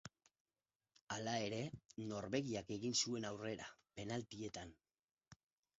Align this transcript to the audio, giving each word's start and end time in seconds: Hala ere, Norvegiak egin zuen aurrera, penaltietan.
Hala 1.15 1.35
ere, 1.49 1.59
Norvegiak 2.13 2.75
egin 2.79 2.99
zuen 3.05 3.29
aurrera, 3.33 3.71
penaltietan. 4.01 4.75